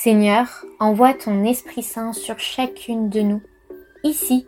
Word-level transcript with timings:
Seigneur, 0.00 0.64
envoie 0.78 1.12
ton 1.12 1.42
Esprit 1.42 1.82
Saint 1.82 2.12
sur 2.12 2.38
chacune 2.38 3.08
de 3.08 3.20
nous, 3.20 3.42
ici 4.04 4.46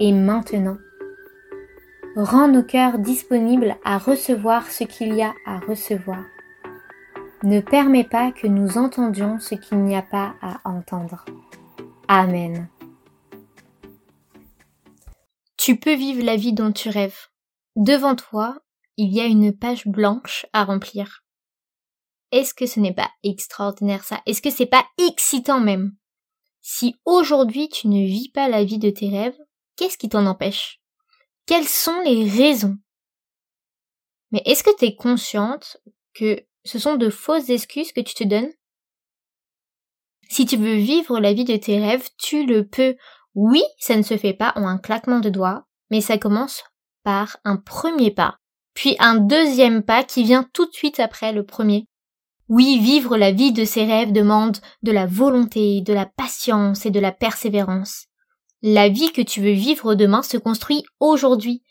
et 0.00 0.12
maintenant. 0.12 0.78
Rends 2.16 2.48
nos 2.48 2.62
cœurs 2.62 2.98
disponibles 2.98 3.76
à 3.84 3.98
recevoir 3.98 4.70
ce 4.70 4.84
qu'il 4.84 5.12
y 5.12 5.20
a 5.20 5.34
à 5.44 5.58
recevoir. 5.58 6.24
Ne 7.42 7.60
permets 7.60 8.08
pas 8.08 8.32
que 8.32 8.46
nous 8.46 8.78
entendions 8.78 9.38
ce 9.38 9.56
qu'il 9.56 9.76
n'y 9.80 9.94
a 9.94 10.00
pas 10.00 10.36
à 10.40 10.62
entendre. 10.64 11.26
Amen. 12.08 12.66
Tu 15.58 15.78
peux 15.78 15.96
vivre 15.96 16.24
la 16.24 16.36
vie 16.36 16.54
dont 16.54 16.72
tu 16.72 16.88
rêves. 16.88 17.28
Devant 17.76 18.16
toi, 18.16 18.56
il 18.96 19.12
y 19.12 19.20
a 19.20 19.26
une 19.26 19.52
page 19.54 19.86
blanche 19.86 20.46
à 20.54 20.64
remplir. 20.64 21.22
Est-ce 22.32 22.54
que 22.54 22.66
ce 22.66 22.80
n'est 22.80 22.94
pas 22.94 23.10
extraordinaire 23.22 24.04
ça? 24.04 24.22
Est-ce 24.26 24.42
que 24.42 24.50
c'est 24.50 24.66
pas 24.66 24.86
excitant 24.98 25.60
même? 25.60 25.94
Si 26.62 26.96
aujourd'hui 27.04 27.68
tu 27.68 27.88
ne 27.88 28.04
vis 28.04 28.30
pas 28.30 28.48
la 28.48 28.64
vie 28.64 28.78
de 28.78 28.90
tes 28.90 29.10
rêves, 29.10 29.38
qu'est-ce 29.76 29.98
qui 29.98 30.08
t'en 30.08 30.26
empêche? 30.26 30.80
Quelles 31.46 31.68
sont 31.68 32.00
les 32.04 32.28
raisons? 32.28 32.76
Mais 34.30 34.42
est-ce 34.46 34.64
que 34.64 34.74
tu 34.76 34.86
es 34.86 34.96
consciente 34.96 35.76
que 36.14 36.42
ce 36.64 36.78
sont 36.78 36.96
de 36.96 37.10
fausses 37.10 37.50
excuses 37.50 37.92
que 37.92 38.00
tu 38.00 38.14
te 38.14 38.24
donnes? 38.24 38.50
Si 40.30 40.46
tu 40.46 40.56
veux 40.56 40.76
vivre 40.76 41.20
la 41.20 41.34
vie 41.34 41.44
de 41.44 41.56
tes 41.56 41.78
rêves, 41.78 42.08
tu 42.16 42.46
le 42.46 42.66
peux. 42.66 42.96
Oui, 43.34 43.62
ça 43.78 43.96
ne 43.96 44.02
se 44.02 44.16
fait 44.16 44.32
pas 44.32 44.52
en 44.56 44.66
un 44.66 44.78
claquement 44.78 45.20
de 45.20 45.28
doigts, 45.28 45.66
mais 45.90 46.00
ça 46.00 46.16
commence 46.16 46.64
par 47.02 47.36
un 47.44 47.56
premier 47.56 48.10
pas, 48.10 48.38
puis 48.72 48.96
un 48.98 49.16
deuxième 49.16 49.82
pas 49.82 50.04
qui 50.04 50.22
vient 50.22 50.48
tout 50.54 50.66
de 50.66 50.72
suite 50.72 51.00
après 51.00 51.32
le 51.32 51.44
premier. 51.44 51.86
Oui, 52.54 52.78
vivre 52.80 53.16
la 53.16 53.32
vie 53.32 53.52
de 53.52 53.64
ses 53.64 53.86
rêves 53.86 54.12
demande 54.12 54.58
de 54.82 54.92
la 54.92 55.06
volonté, 55.06 55.80
de 55.80 55.94
la 55.94 56.04
patience 56.04 56.84
et 56.84 56.90
de 56.90 57.00
la 57.00 57.10
persévérance. 57.10 58.08
La 58.60 58.90
vie 58.90 59.10
que 59.10 59.22
tu 59.22 59.40
veux 59.40 59.52
vivre 59.52 59.94
demain 59.94 60.22
se 60.22 60.36
construit 60.36 60.84
aujourd'hui. 61.00 61.62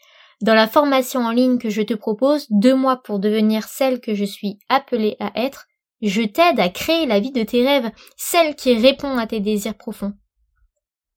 Dans 0.41 0.55
la 0.55 0.67
formation 0.67 1.19
en 1.19 1.29
ligne 1.29 1.59
que 1.59 1.69
je 1.69 1.83
te 1.83 1.93
propose, 1.93 2.47
deux 2.49 2.73
mois 2.73 2.97
pour 3.03 3.19
devenir 3.19 3.65
celle 3.65 4.01
que 4.01 4.15
je 4.15 4.25
suis 4.25 4.57
appelée 4.69 5.17
à 5.19 5.31
être, 5.35 5.67
je 6.01 6.23
t'aide 6.23 6.59
à 6.59 6.69
créer 6.69 7.05
la 7.05 7.19
vie 7.19 7.31
de 7.31 7.43
tes 7.43 7.63
rêves, 7.63 7.91
celle 8.17 8.55
qui 8.55 8.73
répond 8.73 9.19
à 9.19 9.27
tes 9.27 9.39
désirs 9.39 9.77
profonds. 9.77 10.13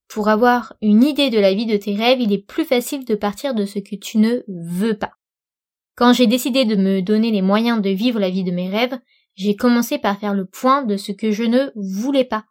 Pour 0.09 0.29
avoir 0.29 0.75
une 0.83 1.03
idée 1.03 1.31
de 1.31 1.41
la 1.41 1.55
vie 1.55 1.65
de 1.65 1.79
tes 1.79 1.97
rêves, 1.97 2.21
il 2.21 2.35
est 2.35 2.47
plus 2.47 2.67
facile 2.67 3.07
de 3.07 3.15
partir 3.15 3.55
de 3.55 3.65
ce 3.65 3.79
que 3.79 3.97
tu 3.97 4.19
ne 4.19 4.43
veux 4.47 4.99
pas. 4.99 5.13
Quand 5.97 6.13
j'ai 6.13 6.27
décidé 6.27 6.67
de 6.67 6.77
me 6.77 7.01
donner 7.01 7.31
les 7.31 7.41
moyens 7.41 7.81
de 7.81 7.89
vivre 7.89 8.21
la 8.21 8.29
vie 8.29 8.45
de 8.45 8.51
mes 8.51 8.69
rêves, 8.69 8.99
j'ai 9.35 9.57
commencé 9.57 9.99
par 9.99 10.19
faire 10.19 10.35
le 10.35 10.47
point 10.47 10.83
de 10.83 10.97
ce 10.97 11.13
que 11.13 11.31
je 11.31 11.45
ne 11.45 11.71
voulais 11.75 12.25
pas. 12.25 12.45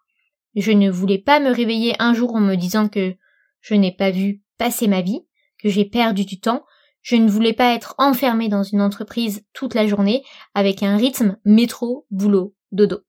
Je 0.55 0.71
ne 0.71 0.89
voulais 0.89 1.17
pas 1.17 1.39
me 1.39 1.51
réveiller 1.51 1.95
un 1.99 2.13
jour 2.13 2.35
en 2.35 2.39
me 2.39 2.55
disant 2.55 2.89
que 2.89 3.15
je 3.61 3.73
n'ai 3.75 3.91
pas 3.91 4.11
vu 4.11 4.41
passer 4.57 4.87
ma 4.87 5.01
vie, 5.01 5.21
que 5.61 5.69
j'ai 5.69 5.85
perdu 5.85 6.25
du 6.25 6.39
temps, 6.39 6.65
je 7.01 7.15
ne 7.15 7.29
voulais 7.29 7.53
pas 7.53 7.73
être 7.73 7.95
enfermée 7.97 8.49
dans 8.49 8.63
une 8.63 8.81
entreprise 8.81 9.45
toute 9.53 9.73
la 9.73 9.87
journée 9.87 10.23
avec 10.53 10.83
un 10.83 10.97
rythme 10.97 11.37
métro, 11.43 12.05
boulot, 12.11 12.55
dodo. 12.71 13.01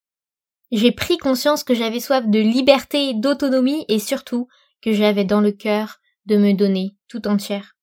J'ai 0.72 0.90
pris 0.90 1.18
conscience 1.18 1.62
que 1.62 1.74
j'avais 1.74 2.00
soif 2.00 2.26
de 2.26 2.40
liberté, 2.40 3.14
d'autonomie 3.14 3.84
et 3.88 3.98
surtout 3.98 4.48
que 4.82 4.92
j'avais 4.92 5.24
dans 5.24 5.40
le 5.40 5.52
cœur 5.52 5.98
de 6.26 6.36
me 6.36 6.52
donner 6.52 6.96
tout 7.08 7.28
entière. 7.28 7.76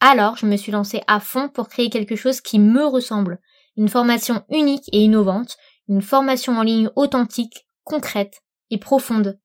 Alors 0.00 0.36
je 0.36 0.46
me 0.46 0.56
suis 0.56 0.72
lancée 0.72 1.02
à 1.06 1.20
fond 1.20 1.48
pour 1.48 1.68
créer 1.68 1.90
quelque 1.90 2.16
chose 2.16 2.40
qui 2.40 2.58
me 2.58 2.84
ressemble, 2.84 3.40
une 3.76 3.88
formation 3.88 4.44
unique 4.50 4.88
et 4.92 5.02
innovante, 5.02 5.56
une 5.88 6.02
formation 6.02 6.58
en 6.58 6.62
ligne 6.62 6.90
authentique, 6.96 7.66
concrète 7.84 8.42
et 8.70 8.78
profonde. 8.78 9.38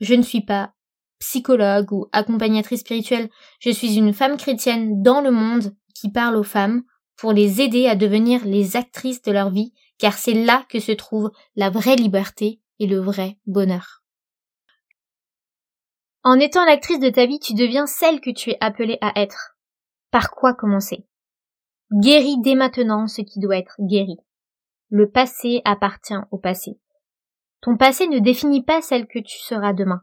Je 0.00 0.14
ne 0.14 0.22
suis 0.22 0.42
pas 0.42 0.72
psychologue 1.18 1.92
ou 1.92 2.06
accompagnatrice 2.12 2.80
spirituelle, 2.80 3.28
je 3.60 3.70
suis 3.70 3.96
une 3.96 4.12
femme 4.12 4.36
chrétienne 4.36 5.02
dans 5.02 5.20
le 5.20 5.30
monde 5.30 5.76
qui 5.94 6.10
parle 6.10 6.36
aux 6.36 6.42
femmes 6.42 6.82
pour 7.16 7.32
les 7.32 7.60
aider 7.60 7.86
à 7.86 7.94
devenir 7.94 8.44
les 8.46 8.76
actrices 8.76 9.20
de 9.22 9.30
leur 9.30 9.50
vie, 9.50 9.74
car 9.98 10.14
c'est 10.14 10.32
là 10.32 10.64
que 10.70 10.80
se 10.80 10.92
trouve 10.92 11.30
la 11.54 11.68
vraie 11.68 11.96
liberté 11.96 12.62
et 12.78 12.86
le 12.86 12.98
vrai 12.98 13.36
bonheur. 13.46 14.02
En 16.22 16.38
étant 16.38 16.64
l'actrice 16.64 17.00
de 17.00 17.10
ta 17.10 17.26
vie, 17.26 17.38
tu 17.38 17.54
deviens 17.54 17.86
celle 17.86 18.20
que 18.20 18.30
tu 18.30 18.50
es 18.50 18.58
appelée 18.60 18.98
à 19.02 19.12
être. 19.20 19.56
Par 20.10 20.30
quoi 20.30 20.54
commencer? 20.54 21.06
Guéris 21.92 22.40
dès 22.40 22.54
maintenant 22.54 23.06
ce 23.06 23.20
qui 23.20 23.40
doit 23.40 23.56
être 23.56 23.76
guéri. 23.80 24.16
Le 24.90 25.10
passé 25.10 25.60
appartient 25.64 26.14
au 26.30 26.38
passé. 26.38 26.78
Ton 27.62 27.76
passé 27.76 28.06
ne 28.06 28.20
définit 28.20 28.62
pas 28.62 28.80
celle 28.80 29.06
que 29.06 29.18
tu 29.18 29.38
seras 29.38 29.72
demain. 29.72 30.02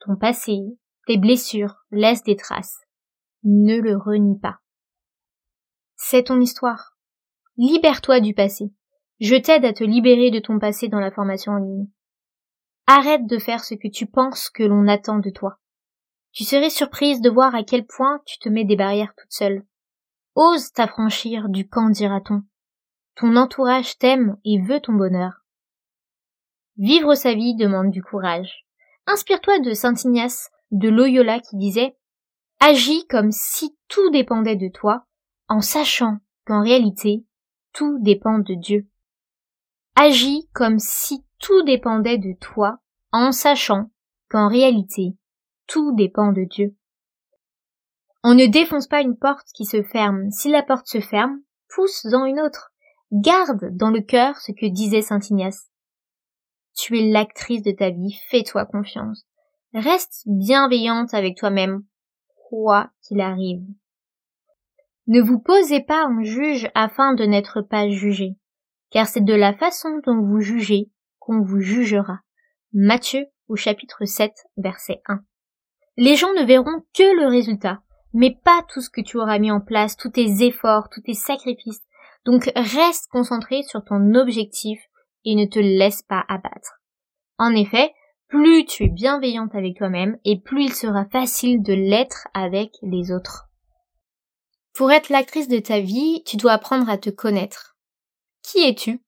Ton 0.00 0.16
passé, 0.16 0.58
tes 1.06 1.16
blessures 1.16 1.84
laissent 1.90 2.22
des 2.22 2.36
traces. 2.36 2.80
Ne 3.42 3.80
le 3.80 3.96
renie 3.96 4.38
pas. 4.38 4.58
C'est 5.96 6.24
ton 6.24 6.40
histoire. 6.40 6.96
Libère-toi 7.56 8.20
du 8.20 8.34
passé. 8.34 8.72
Je 9.20 9.34
t'aide 9.34 9.64
à 9.64 9.72
te 9.72 9.82
libérer 9.82 10.30
de 10.30 10.38
ton 10.38 10.60
passé 10.60 10.88
dans 10.88 11.00
la 11.00 11.10
formation 11.10 11.52
en 11.52 11.58
ligne. 11.58 11.88
Arrête 12.86 13.26
de 13.26 13.38
faire 13.38 13.64
ce 13.64 13.74
que 13.74 13.88
tu 13.88 14.06
penses 14.06 14.48
que 14.50 14.62
l'on 14.62 14.86
attend 14.86 15.18
de 15.18 15.30
toi. 15.30 15.58
Tu 16.32 16.44
serais 16.44 16.70
surprise 16.70 17.20
de 17.20 17.28
voir 17.28 17.54
à 17.54 17.64
quel 17.64 17.84
point 17.84 18.20
tu 18.24 18.38
te 18.38 18.48
mets 18.48 18.64
des 18.64 18.76
barrières 18.76 19.12
toute 19.16 19.32
seule. 19.32 19.64
Ose 20.34 20.72
t'affranchir 20.72 21.48
du 21.48 21.68
camp 21.68 21.90
dira-t-on. 21.90 22.42
Ton 23.16 23.36
entourage 23.36 23.98
t'aime 23.98 24.36
et 24.44 24.60
veut 24.60 24.80
ton 24.80 24.92
bonheur. 24.92 25.44
Vivre 26.76 27.14
sa 27.14 27.34
vie 27.34 27.56
demande 27.56 27.90
du 27.90 28.02
courage. 28.02 28.64
Inspire-toi 29.06 29.58
de 29.58 29.72
Saint 29.72 29.94
Ignace 29.94 30.50
de 30.70 30.88
Loyola 30.88 31.40
qui 31.40 31.56
disait 31.56 31.96
Agis 32.60 33.06
comme 33.08 33.32
si 33.32 33.76
tout 33.88 34.10
dépendait 34.10 34.56
de 34.56 34.68
toi, 34.68 35.04
en 35.48 35.60
sachant 35.60 36.18
qu'en 36.44 36.62
réalité, 36.62 37.24
tout 37.72 37.98
dépend 38.00 38.38
de 38.38 38.54
Dieu. 38.54 38.88
Agis 39.96 40.48
comme 40.52 40.78
si 40.78 41.24
tout 41.38 41.62
dépendait 41.62 42.18
de 42.18 42.34
toi, 42.38 42.78
en 43.10 43.32
sachant 43.32 43.90
qu'en 44.28 44.48
réalité, 44.48 45.16
tout 45.66 45.94
dépend 45.96 46.32
de 46.32 46.44
Dieu. 46.44 46.76
On 48.30 48.34
ne 48.34 48.44
défonce 48.44 48.86
pas 48.86 49.00
une 49.00 49.16
porte 49.16 49.46
qui 49.54 49.64
se 49.64 49.82
ferme. 49.82 50.30
Si 50.30 50.50
la 50.50 50.62
porte 50.62 50.86
se 50.86 51.00
ferme, 51.00 51.40
pousse-en 51.74 52.26
une 52.26 52.40
autre. 52.40 52.74
Garde 53.10 53.74
dans 53.74 53.88
le 53.88 54.02
cœur 54.02 54.36
ce 54.36 54.52
que 54.52 54.66
disait 54.66 55.00
saint 55.00 55.20
Ignace. 55.30 55.70
Tu 56.76 56.98
es 56.98 57.08
l'actrice 57.08 57.62
de 57.62 57.70
ta 57.70 57.88
vie, 57.88 58.20
fais-toi 58.28 58.66
confiance. 58.66 59.26
Reste 59.72 60.24
bienveillante 60.26 61.14
avec 61.14 61.38
toi-même, 61.38 61.84
quoi 62.50 62.90
qu'il 63.00 63.22
arrive. 63.22 63.64
Ne 65.06 65.22
vous 65.22 65.38
posez 65.38 65.80
pas 65.80 66.04
en 66.04 66.22
juge 66.22 66.70
afin 66.74 67.14
de 67.14 67.24
n'être 67.24 67.62
pas 67.62 67.88
jugé, 67.88 68.36
car 68.90 69.06
c'est 69.06 69.24
de 69.24 69.32
la 69.32 69.54
façon 69.54 70.02
dont 70.04 70.20
vous 70.20 70.40
jugez 70.40 70.90
qu'on 71.18 71.40
vous 71.40 71.60
jugera. 71.60 72.18
Matthieu 72.74 73.24
au 73.48 73.56
chapitre 73.56 74.04
7 74.04 74.32
verset 74.58 75.00
1. 75.06 75.20
Les 75.96 76.14
gens 76.14 76.34
ne 76.34 76.44
verront 76.44 76.84
que 76.92 77.22
le 77.22 77.26
résultat, 77.26 77.80
mais 78.12 78.36
pas 78.44 78.64
tout 78.68 78.80
ce 78.80 78.90
que 78.90 79.00
tu 79.00 79.18
auras 79.18 79.38
mis 79.38 79.50
en 79.50 79.60
place, 79.60 79.96
tous 79.96 80.10
tes 80.10 80.44
efforts, 80.44 80.88
tous 80.90 81.02
tes 81.02 81.14
sacrifices. 81.14 81.82
Donc 82.24 82.50
reste 82.56 83.08
concentré 83.10 83.62
sur 83.62 83.84
ton 83.84 84.14
objectif 84.14 84.80
et 85.24 85.34
ne 85.34 85.46
te 85.46 85.58
laisse 85.58 86.02
pas 86.02 86.24
abattre. 86.28 86.80
En 87.38 87.54
effet, 87.54 87.92
plus 88.28 88.64
tu 88.64 88.84
es 88.84 88.88
bienveillante 88.88 89.54
avec 89.54 89.78
toi-même 89.78 90.18
et 90.24 90.40
plus 90.40 90.64
il 90.64 90.74
sera 90.74 91.06
facile 91.06 91.62
de 91.62 91.72
l'être 91.72 92.28
avec 92.34 92.72
les 92.82 93.12
autres. 93.12 93.46
Pour 94.74 94.92
être 94.92 95.08
l'actrice 95.08 95.48
de 95.48 95.58
ta 95.58 95.80
vie, 95.80 96.22
tu 96.24 96.36
dois 96.36 96.52
apprendre 96.52 96.88
à 96.88 96.98
te 96.98 97.10
connaître. 97.10 97.76
Qui 98.42 98.58
es-tu? 98.58 99.02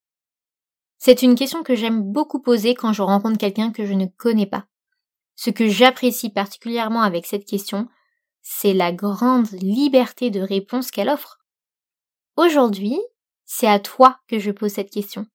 C'est 0.98 1.22
une 1.22 1.34
question 1.34 1.62
que 1.62 1.74
j'aime 1.74 2.02
beaucoup 2.02 2.40
poser 2.40 2.74
quand 2.74 2.92
je 2.92 3.02
rencontre 3.02 3.38
quelqu'un 3.38 3.72
que 3.72 3.86
je 3.86 3.94
ne 3.94 4.06
connais 4.06 4.46
pas. 4.46 4.66
Ce 5.34 5.48
que 5.48 5.68
j'apprécie 5.68 6.30
particulièrement 6.30 7.02
avec 7.02 7.24
cette 7.24 7.46
question, 7.46 7.88
c'est 8.42 8.74
la 8.74 8.92
grande 8.92 9.50
liberté 9.52 10.30
de 10.30 10.40
réponse 10.40 10.90
qu'elle 10.90 11.08
offre. 11.08 11.40
Aujourd'hui, 12.36 12.98
c'est 13.44 13.66
à 13.66 13.80
toi 13.80 14.20
que 14.28 14.38
je 14.38 14.50
pose 14.50 14.72
cette 14.72 14.90
question. 14.90 15.26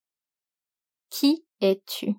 Qui 1.10 1.46
es-tu? 1.62 2.16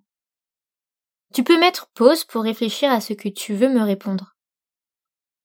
Tu 1.35 1.45
peux 1.45 1.59
mettre 1.59 1.89
pause 1.95 2.25
pour 2.25 2.43
réfléchir 2.43 2.91
à 2.91 3.01
ce 3.01 3.13
que 3.13 3.29
tu 3.29 3.55
veux 3.55 3.69
me 3.69 3.83
répondre. 3.83 4.37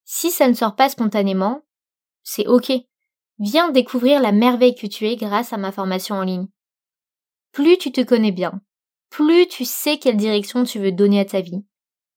Si 0.06 0.32
ça 0.32 0.48
ne 0.48 0.54
sort 0.54 0.76
pas 0.76 0.90
spontanément, 0.90 1.64
c'est 2.24 2.48
ok. 2.48 2.72
Viens 3.40 3.72
découvrir 3.72 4.22
la 4.22 4.32
merveille 4.32 4.76
que 4.76 4.88
tu 4.88 5.08
es 5.08 5.16
grâce 5.16 5.54
à 5.54 5.58
ma 5.58 5.72
formation 5.72 6.16
en 6.16 6.24
ligne. 6.24 6.48
Plus 7.52 7.78
tu 7.78 7.92
te 7.92 8.02
connais 8.02 8.32
bien, 8.32 8.62
plus 9.10 9.48
tu 9.48 9.66
sais 9.66 9.98
quelle 9.98 10.18
direction 10.18 10.64
tu 10.64 10.80
veux 10.80 10.92
donner 10.92 11.20
à 11.20 11.26
ta 11.26 11.42
vie, 11.42 11.66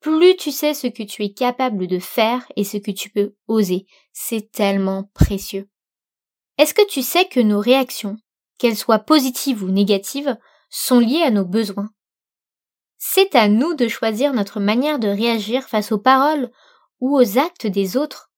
plus 0.05 0.37
tu 0.37 0.53
sais 0.53 0.75
ce 0.75 0.87
que 0.87 1.03
tu 1.03 1.25
es 1.25 1.33
capable 1.33 1.87
de 1.87 1.99
faire 1.99 2.47
et 2.57 2.65
ce 2.65 2.77
que 2.77 2.91
tu 2.91 3.09
peux 3.09 3.35
oser. 3.49 3.87
C'est 4.13 4.53
tellement 4.53 5.05
précieux. 5.15 5.71
Est-ce 6.59 6.75
que 6.75 6.87
tu 6.87 7.01
sais 7.01 7.25
que 7.25 7.41
nos 7.41 7.59
réactions, 7.59 8.19
qu'elles 8.59 8.77
soient 8.77 8.99
positives 8.99 9.63
ou 9.63 9.71
négatives, 9.71 10.37
sont 10.69 10.99
liées 10.99 11.23
à 11.23 11.31
nos 11.31 11.47
besoins? 11.47 11.89
C'est 12.99 13.35
à 13.35 13.49
nous 13.49 13.73
de 13.73 13.89
choisir 13.89 14.35
notre 14.35 14.61
manière 14.61 14.99
de 14.99 15.09
réagir 15.09 15.63
face 15.71 15.91
aux 15.91 15.99
paroles 15.99 16.51
ou 17.01 17.17
aux 17.17 17.39
actes 17.39 17.67
des 17.67 17.97
autres. 17.97 18.31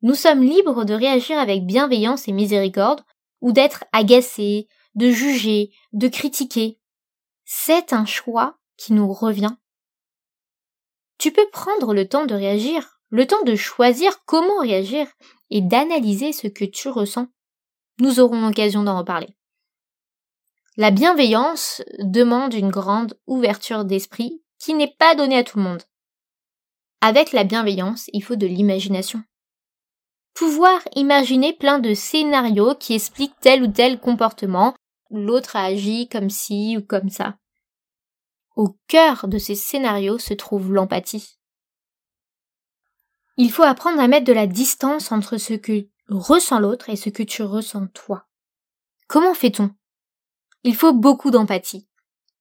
Nous 0.00 0.14
sommes 0.14 0.42
libres 0.42 0.86
de 0.86 0.94
réagir 0.94 1.38
avec 1.38 1.66
bienveillance 1.66 2.28
et 2.28 2.32
miséricorde, 2.32 3.02
ou 3.42 3.52
d'être 3.52 3.84
agacés, 3.92 4.68
de 4.94 5.10
juger, 5.10 5.70
de 5.92 6.08
critiquer. 6.08 6.80
C'est 7.44 7.92
un 7.92 8.06
choix 8.06 8.56
qui 8.78 8.94
nous 8.94 9.12
revient. 9.12 9.54
Tu 11.18 11.32
peux 11.32 11.48
prendre 11.52 11.94
le 11.94 12.08
temps 12.08 12.26
de 12.26 12.34
réagir, 12.34 13.00
le 13.10 13.26
temps 13.26 13.42
de 13.44 13.54
choisir 13.54 14.24
comment 14.24 14.60
réagir 14.60 15.06
et 15.50 15.60
d'analyser 15.60 16.32
ce 16.32 16.48
que 16.48 16.64
tu 16.64 16.88
ressens. 16.88 17.28
Nous 18.00 18.20
aurons 18.20 18.46
l'occasion 18.46 18.82
d'en 18.82 18.98
reparler. 18.98 19.28
La 20.76 20.90
bienveillance 20.90 21.82
demande 22.00 22.52
une 22.54 22.70
grande 22.70 23.16
ouverture 23.28 23.84
d'esprit 23.84 24.42
qui 24.58 24.74
n'est 24.74 24.94
pas 24.98 25.14
donnée 25.14 25.38
à 25.38 25.44
tout 25.44 25.58
le 25.58 25.64
monde. 25.64 25.82
Avec 27.00 27.32
la 27.32 27.44
bienveillance, 27.44 28.10
il 28.12 28.24
faut 28.24 28.34
de 28.34 28.46
l'imagination. 28.46 29.22
Pouvoir 30.34 30.80
imaginer 30.96 31.52
plein 31.52 31.78
de 31.78 31.94
scénarios 31.94 32.74
qui 32.74 32.94
expliquent 32.94 33.38
tel 33.40 33.62
ou 33.62 33.68
tel 33.68 34.00
comportement, 34.00 34.74
l'autre 35.10 35.54
a 35.54 35.64
agi 35.64 36.08
comme 36.08 36.30
ci 36.30 36.76
ou 36.76 36.82
comme 36.82 37.08
ça. 37.08 37.36
Au 38.56 38.78
cœur 38.86 39.26
de 39.26 39.38
ces 39.38 39.54
scénarios 39.54 40.18
se 40.18 40.34
trouve 40.34 40.72
l'empathie. 40.72 41.38
Il 43.36 43.50
faut 43.50 43.64
apprendre 43.64 44.00
à 44.00 44.06
mettre 44.06 44.26
de 44.26 44.32
la 44.32 44.46
distance 44.46 45.10
entre 45.10 45.38
ce 45.38 45.54
que 45.54 45.88
ressent 46.08 46.60
l'autre 46.60 46.88
et 46.88 46.96
ce 46.96 47.10
que 47.10 47.22
tu 47.22 47.42
ressens 47.42 47.88
toi. 47.88 48.28
Comment 49.08 49.34
fait-on? 49.34 49.74
Il 50.62 50.76
faut 50.76 50.92
beaucoup 50.92 51.30
d'empathie. 51.30 51.88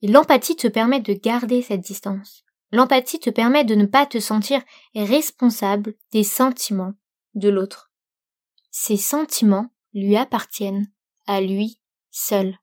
L'empathie 0.04 0.56
te 0.56 0.68
permet 0.68 1.00
de 1.00 1.14
garder 1.14 1.62
cette 1.62 1.82
distance. 1.82 2.44
L'empathie 2.72 3.20
te 3.20 3.30
permet 3.30 3.64
de 3.64 3.76
ne 3.76 3.86
pas 3.86 4.06
te 4.06 4.20
sentir 4.20 4.62
responsable 4.96 5.96
des 6.12 6.24
sentiments 6.24 6.94
de 7.34 7.50
l'autre. 7.50 7.92
Ces 8.70 8.98
sentiments 8.98 9.74
lui 9.94 10.16
appartiennent 10.16 10.92
à 11.26 11.42
lui 11.42 11.80
seul. 12.12 12.58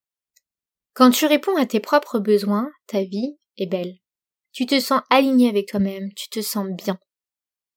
Quand 0.93 1.11
tu 1.11 1.26
réponds 1.26 1.56
à 1.56 1.67
tes 1.67 1.81
propres 1.81 2.19
besoins, 2.19 2.70
ta 2.87 3.05
vie 3.05 3.38
belle. 3.67 3.99
Tu 4.53 4.67
te 4.67 4.81
sens 4.81 5.03
aligné 5.11 5.49
avec 5.49 5.69
toi-même, 5.69 6.12
tu 6.15 6.29
te 6.29 6.41
sens 6.41 6.67
bien. 6.69 6.99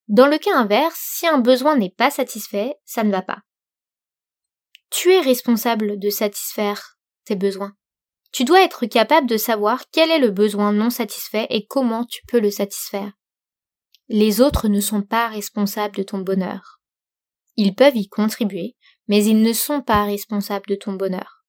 Dans 0.07 0.27
le 0.27 0.38
cas 0.38 0.56
inverse, 0.56 1.00
si 1.00 1.27
un 1.27 1.39
besoin 1.39 1.77
n'est 1.77 1.94
pas 1.95 2.12
satisfait, 2.12 2.75
ça 2.85 3.03
ne 3.03 3.12
va 3.12 3.21
pas. 3.21 3.39
Tu 4.89 5.12
es 5.12 5.21
responsable 5.21 5.97
de 5.97 6.09
satisfaire 6.09 6.97
tes 7.25 7.35
besoins. 7.35 7.74
Tu 8.31 8.45
dois 8.45 8.63
être 8.63 8.85
capable 8.88 9.27
de 9.27 9.38
savoir 9.38 9.83
quel 9.91 10.09
est 10.12 10.19
le 10.19 10.31
besoin 10.31 10.74
non 10.74 10.89
satisfait 10.89 11.47
et 11.50 11.65
comment 11.68 12.06
tu 12.06 12.21
peux 12.27 12.39
le 12.39 12.51
satisfaire. 12.51 13.12
Les 14.09 14.41
autres 14.41 14.68
ne 14.68 14.81
sont 14.81 15.03
pas 15.03 15.27
responsables 15.29 15.95
de 15.95 16.03
ton 16.03 16.19
bonheur. 16.19 16.81
Ils 17.56 17.75
peuvent 17.75 17.95
y 17.95 18.09
contribuer, 18.09 18.75
mais 19.07 19.24
ils 19.24 19.41
ne 19.41 19.53
sont 19.53 19.81
pas 19.81 20.03
responsables 20.03 20.65
de 20.68 20.75
ton 20.75 20.94
bonheur. 20.94 21.42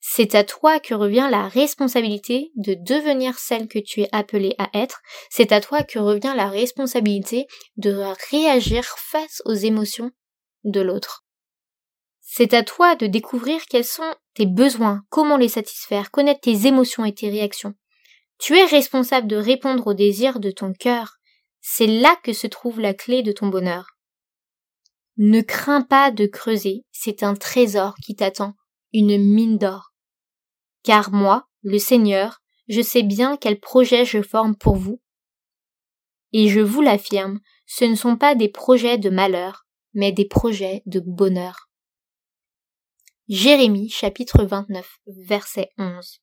C'est 0.00 0.34
à 0.34 0.44
toi 0.44 0.80
que 0.80 0.94
revient 0.94 1.28
la 1.30 1.46
responsabilité 1.46 2.52
de 2.56 2.74
devenir 2.74 3.38
celle 3.38 3.68
que 3.68 3.78
tu 3.78 4.00
es 4.00 4.08
appelée 4.12 4.54
à 4.58 4.70
être, 4.72 5.02
c'est 5.28 5.52
à 5.52 5.60
toi 5.60 5.82
que 5.82 5.98
revient 5.98 6.32
la 6.34 6.48
responsabilité 6.48 7.46
de 7.76 8.02
réagir 8.30 8.84
face 8.84 9.42
aux 9.44 9.54
émotions 9.54 10.10
de 10.64 10.80
l'autre. 10.80 11.24
C'est 12.20 12.54
à 12.54 12.62
toi 12.62 12.96
de 12.96 13.06
découvrir 13.06 13.60
quels 13.68 13.84
sont 13.84 14.14
tes 14.34 14.46
besoins, 14.46 15.02
comment 15.10 15.36
les 15.36 15.48
satisfaire, 15.48 16.10
connaître 16.10 16.40
tes 16.40 16.66
émotions 16.66 17.04
et 17.04 17.14
tes 17.14 17.28
réactions. 17.28 17.74
Tu 18.38 18.56
es 18.56 18.64
responsable 18.64 19.26
de 19.26 19.36
répondre 19.36 19.88
aux 19.88 19.94
désirs 19.94 20.40
de 20.40 20.50
ton 20.50 20.72
cœur. 20.72 21.16
C'est 21.60 21.86
là 21.86 22.16
que 22.22 22.32
se 22.32 22.46
trouve 22.46 22.80
la 22.80 22.94
clé 22.94 23.22
de 23.22 23.32
ton 23.32 23.48
bonheur. 23.48 23.98
Ne 25.18 25.42
crains 25.42 25.82
pas 25.82 26.10
de 26.10 26.24
creuser, 26.24 26.86
c'est 26.90 27.22
un 27.22 27.34
trésor 27.34 27.96
qui 28.02 28.14
t'attend, 28.14 28.54
une 28.94 29.18
mine 29.18 29.58
d'or. 29.58 29.89
Car 30.82 31.12
moi, 31.12 31.48
le 31.62 31.78
Seigneur, 31.78 32.40
je 32.68 32.80
sais 32.80 33.02
bien 33.02 33.36
quel 33.36 33.60
projet 33.60 34.04
je 34.04 34.22
forme 34.22 34.56
pour 34.56 34.76
vous. 34.76 35.00
Et 36.32 36.48
je 36.48 36.60
vous 36.60 36.80
l'affirme, 36.80 37.40
ce 37.66 37.84
ne 37.84 37.94
sont 37.96 38.16
pas 38.16 38.34
des 38.34 38.48
projets 38.48 38.98
de 38.98 39.10
malheur, 39.10 39.66
mais 39.94 40.12
des 40.12 40.26
projets 40.26 40.82
de 40.86 41.00
bonheur. 41.00 41.68
Jérémie 43.28 43.88
chapitre 43.88 44.44
29 44.44 44.98
verset 45.06 45.70
11. 45.78 46.20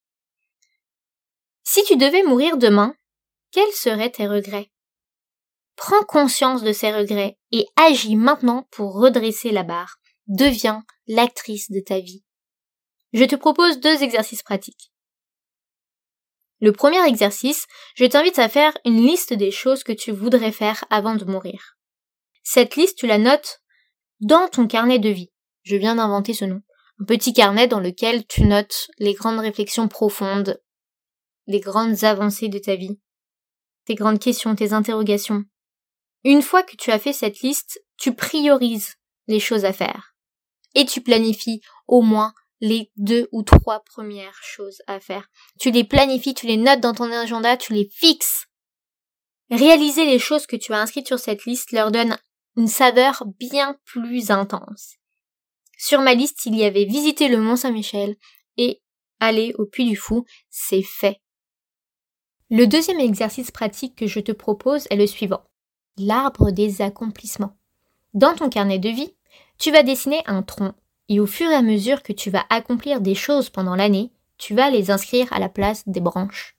Si 1.64 1.84
tu 1.84 1.98
devais 1.98 2.24
mourir 2.24 2.58
demain, 2.58 2.96
quels 3.52 3.72
seraient 3.74 4.12
tes 4.12 4.28
regrets? 4.28 4.72
Prends 5.76 6.04
conscience 6.04 6.64
de 6.64 6.74
ces 6.74 6.92
regrets 6.92 7.38
et 7.52 7.66
agis 7.76 8.16
maintenant 8.16 8.68
pour 8.72 9.00
redresser 9.00 9.52
la 9.52 9.64
barre. 9.64 9.98
Deviens 10.28 10.84
l'actrice 11.08 11.72
de 11.72 11.80
ta 11.80 12.00
vie. 12.00 12.26
Je 13.14 13.24
te 13.24 13.36
propose 13.36 13.80
deux 13.80 14.04
exercices 14.04 14.44
pratiques. 14.44 14.92
Le 16.60 16.72
premier 16.72 17.06
exercice, 17.08 17.66
je 17.96 18.06
t'invite 18.06 18.40
à 18.40 18.50
faire 18.50 18.78
une 18.84 19.06
liste 19.06 19.34
des 19.34 19.52
choses 19.52 19.84
que 19.84 19.92
tu 19.92 20.12
voudrais 20.12 20.52
faire 20.52 20.86
avant 20.90 21.16
de 21.16 21.26
mourir. 21.26 21.78
Cette 22.44 22.76
liste, 22.76 22.98
tu 22.98 23.08
la 23.08 23.20
notes 23.20 23.62
dans 24.20 24.48
ton 24.48 24.68
carnet 24.68 25.00
de 25.00 25.10
vie. 25.10 25.32
Je 25.64 25.76
viens 25.76 25.96
d'inventer 25.96 26.34
ce 26.34 26.46
nom 26.46 26.62
un 27.00 27.06
petit 27.06 27.34
carnet 27.34 27.68
dans 27.68 27.80
lequel 27.80 28.26
tu 28.26 28.44
notes 28.44 28.88
les 28.98 29.14
grandes 29.14 29.40
réflexions 29.40 29.88
profondes, 29.88 30.62
les 31.46 31.60
grandes 31.60 32.04
avancées 32.04 32.50
de 32.50 32.60
ta 32.60 32.76
vie, 32.76 33.00
tes 33.86 33.96
grandes 33.96 34.20
questions, 34.20 34.56
tes 34.56 34.74
interrogations. 34.74 35.44
Une 36.24 36.42
fois 36.42 36.64
que 36.64 36.76
tu 36.76 36.92
as 36.92 37.00
fait 37.00 37.14
cette 37.14 37.42
liste, 37.42 37.80
tu 37.98 38.16
priorises 38.16 38.96
les 39.28 39.40
choses 39.40 39.66
à 39.66 39.74
faire. 39.74 40.16
Et 40.76 40.86
tu 40.86 41.02
planifies 41.02 41.62
au 41.88 42.02
moins 42.02 42.34
les 42.62 42.92
deux 42.96 43.28
ou 43.32 43.44
trois 43.44 43.82
premières 43.84 44.40
choses 44.42 44.82
à 44.88 45.00
faire. 45.00 45.30
Tu 45.60 45.72
les 45.72 45.84
planifies, 45.84 46.34
tu 46.34 46.48
les 46.48 46.58
notes 46.58 46.80
dans 46.80 46.94
ton 46.94 47.12
agenda, 47.12 47.58
tu 47.58 47.74
les 47.74 47.90
fixes. 47.94 48.48
Réaliser 49.50 50.06
les 50.06 50.20
choses 50.20 50.48
que 50.48 50.56
tu 50.56 50.74
as 50.74 50.82
inscrites 50.82 51.08
sur 51.08 51.20
cette 51.20 51.46
liste 51.46 51.72
leur 51.72 51.92
donne 51.92 52.18
une 52.56 52.68
saveur 52.68 53.24
bien 53.40 53.78
plus 53.86 54.32
intense. 54.32 54.96
Sur 55.78 56.02
ma 56.02 56.16
liste, 56.16 56.46
il 56.46 56.56
y 56.56 56.64
avait 56.64 56.86
visiter 56.86 57.28
le 57.28 57.38
Mont 57.38 57.56
Saint-Michel 57.56 58.16
et 58.58 58.82
aller 59.20 59.54
au 59.58 59.66
Puy 59.66 59.86
du 59.86 59.96
Fou, 59.96 60.26
c'est 60.50 60.82
fait. 60.82 61.22
Le 62.50 62.66
deuxième 62.66 63.00
exercice 63.00 63.52
pratique 63.52 63.96
que 63.96 64.08
je 64.08 64.20
te 64.20 64.32
propose 64.32 64.88
est 64.90 64.96
le 64.96 65.06
suivant. 65.06 65.44
L'arbre 65.98 66.52
des 66.52 66.82
accomplissements. 66.82 67.58
Dans 68.14 68.36
ton 68.36 68.50
carnet 68.50 68.80
de 68.80 68.90
vie, 68.90 69.16
tu 69.60 69.72
vas 69.72 69.84
dessiner 69.84 70.22
un 70.26 70.44
tronc 70.44 70.74
et 71.10 71.20
au 71.20 71.26
fur 71.26 71.50
et 71.50 71.56
à 71.56 71.62
mesure 71.62 72.04
que 72.04 72.14
tu 72.14 72.30
vas 72.30 72.46
accomplir 72.50 73.02
des 73.02 73.16
choses 73.16 73.50
pendant 73.50 73.76
l'année, 73.76 74.12
tu 74.38 74.54
vas 74.54 74.70
les 74.70 74.92
inscrire 74.92 75.32
à 75.32 75.40
la 75.40 75.50
place 75.50 75.84
des 75.88 76.00
branches. 76.00 76.58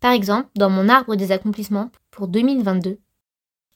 Par 0.00 0.12
exemple, 0.12 0.48
dans 0.56 0.70
mon 0.70 0.88
arbre 0.88 1.16
des 1.16 1.32
accomplissements 1.32 1.90
pour 2.10 2.28
2022, 2.28 2.98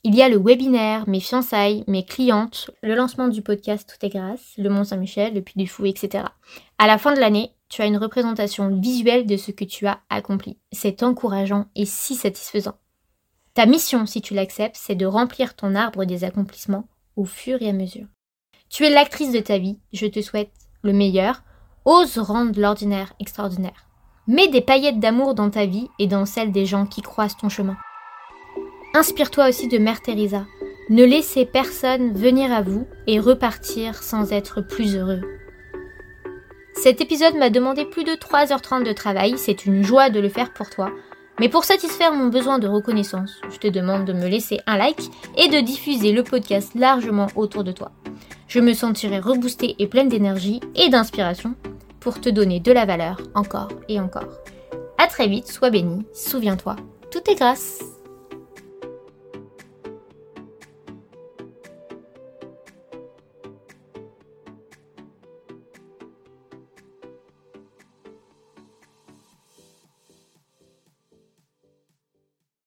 il 0.07 0.15
y 0.15 0.23
a 0.23 0.29
le 0.29 0.39
webinaire, 0.39 1.09
mes 1.09 1.21
fiançailles, 1.21 1.83
mes 1.87 2.05
clientes, 2.05 2.71
le 2.83 2.95
lancement 2.95 3.29
du 3.29 3.41
podcast 3.41 3.89
Tout 3.89 4.05
est 4.05 4.11
grâce, 4.11 4.53
le 4.59 4.69
Mont 4.69 4.85
Saint-Michel, 4.85 5.33
le 5.33 5.41
Puy 5.41 5.55
du 5.57 5.67
Fou, 5.67 5.87
etc. 5.87 6.25
À 6.79 6.87
la 6.87 6.99
fin 6.99 7.15
de 7.15 7.21
l'année, 7.21 7.53
tu 7.71 7.81
as 7.81 7.87
une 7.87 7.97
représentation 7.97 8.69
visuelle 8.79 9.27
de 9.27 9.39
ce 9.39 9.51
que 9.51 9.65
tu 9.65 9.87
as 9.87 10.01
accompli. 10.11 10.59
C'est 10.73 11.03
encourageant 11.03 11.67
et 11.75 11.87
si 11.87 12.17
satisfaisant. 12.17 12.77
Ta 13.55 13.65
mission, 13.65 14.05
si 14.05 14.21
tu 14.21 14.35
l'acceptes, 14.35 14.77
c'est 14.79 14.95
de 14.95 15.07
remplir 15.07 15.55
ton 15.55 15.75
arbre 15.75 16.05
des 16.05 16.25
accomplissements 16.25 16.87
au 17.17 17.25
fur 17.25 17.63
et 17.63 17.69
à 17.71 17.73
mesure. 17.73 18.07
Tu 18.75 18.85
es 18.85 18.91
l'actrice 18.91 19.31
de 19.31 19.39
ta 19.39 19.57
vie, 19.57 19.79
je 19.93 20.07
te 20.07 20.21
souhaite 20.21 20.51
le 20.83 20.93
meilleur. 20.93 21.45
Ose 21.85 22.19
rendre 22.19 22.61
l'ordinaire 22.61 23.13
extraordinaire. 23.21 23.87
Mets 24.27 24.49
des 24.49 24.63
paillettes 24.63 24.99
d'amour 24.99 25.37
dans 25.37 25.49
ta 25.49 25.65
vie 25.65 25.87
et 26.01 26.09
dans 26.09 26.27
celle 26.27 26.51
des 26.51 26.67
gens 26.67 26.85
qui 26.85 27.01
croisent 27.01 27.37
ton 27.37 27.49
chemin. 27.49 27.77
Inspire-toi 28.93 29.49
aussi 29.49 29.69
de 29.69 29.79
Mère 29.79 30.03
Teresa. 30.03 30.45
Ne 30.91 31.05
laissez 31.05 31.47
personne 31.47 32.15
venir 32.15 32.53
à 32.53 32.63
vous 32.63 32.85
et 33.07 33.21
repartir 33.21 34.03
sans 34.03 34.33
être 34.33 34.61
plus 34.61 34.97
heureux. 34.97 35.21
Cet 36.73 37.01
épisode 37.01 37.37
m'a 37.37 37.51
demandé 37.51 37.85
plus 37.85 38.03
de 38.03 38.15
3h30 38.15 38.83
de 38.83 38.93
travail, 38.93 39.39
c'est 39.39 39.67
une 39.67 39.85
joie 39.85 40.11
de 40.11 40.19
le 40.19 40.29
faire 40.29 40.53
pour 40.53 40.69
toi. 40.69 40.91
Mais 41.41 41.49
pour 41.49 41.65
satisfaire 41.65 42.13
mon 42.13 42.29
besoin 42.29 42.59
de 42.59 42.69
reconnaissance, 42.69 43.41
je 43.51 43.59
te 43.59 43.67
demande 43.67 44.05
de 44.05 44.13
me 44.13 44.29
laisser 44.29 44.61
un 44.67 44.77
like 44.77 45.11
et 45.37 45.49
de 45.49 45.61
diffuser 45.61 46.13
le 46.13 46.23
podcast 46.23 46.73
largement 46.75 47.27
autour 47.35 47.65
de 47.65 47.73
toi. 47.73 47.91
Je 48.47 48.61
me 48.61 48.73
sentirai 48.73 49.19
reboostée 49.19 49.75
et 49.79 49.89
pleine 49.89 50.09
d'énergie 50.09 50.61
et 50.77 50.89
d'inspiration 50.91 51.55
pour 51.99 52.21
te 52.21 52.29
donner 52.29 52.61
de 52.61 52.71
la 52.71 52.85
valeur 52.85 53.21
encore 53.35 53.71
et 53.89 53.99
encore. 53.99 54.29
À 54.99 55.07
très 55.09 55.27
vite, 55.27 55.51
sois 55.51 55.71
béni, 55.71 56.07
souviens-toi, 56.13 56.77
tout 57.11 57.31
est 57.31 57.35
grâce. 57.35 57.83